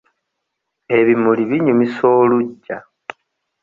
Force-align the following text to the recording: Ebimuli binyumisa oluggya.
Ebimuli 0.97 1.43
binyumisa 1.49 2.03
oluggya. 2.21 2.77